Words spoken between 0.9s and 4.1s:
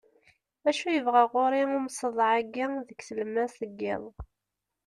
yebɣa ɣur-i umseḍḍeɛ-agi deg tlemmast n yiḍ